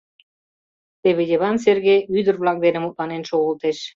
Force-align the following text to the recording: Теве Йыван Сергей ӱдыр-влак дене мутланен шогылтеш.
Теве 1.01 1.23
Йыван 1.31 1.57
Сергей 1.65 1.99
ӱдыр-влак 2.17 2.57
дене 2.65 2.79
мутланен 2.81 3.23
шогылтеш. 3.29 3.77